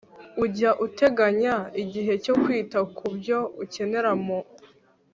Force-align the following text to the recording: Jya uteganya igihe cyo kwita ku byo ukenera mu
Jya 0.53 0.71
uteganya 0.85 1.55
igihe 1.81 2.13
cyo 2.23 2.33
kwita 2.41 2.79
ku 2.97 3.05
byo 3.15 3.39
ukenera 3.63 4.11
mu 4.25 4.39